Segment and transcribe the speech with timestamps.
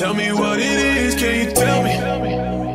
[0.00, 1.92] Tell me what it is, can you tell me?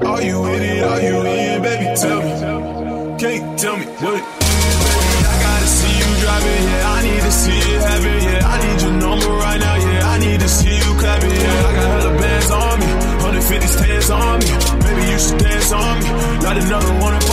[0.06, 0.84] Are you in it?
[0.84, 1.86] Are you in, baby?
[1.98, 3.18] Tell me.
[3.18, 5.26] Can you tell me what it is, baby?
[5.26, 6.94] I gotta see you driving, yeah.
[6.94, 8.46] I need to see it happen, yeah.
[8.46, 10.14] I need your number right now, yeah.
[10.14, 11.66] I need to see you clapping, yeah.
[11.66, 12.90] I got hella bands on me,
[13.26, 14.52] 150 stands on me.
[14.86, 16.10] Maybe you should dance on me.
[16.46, 17.26] Not another one of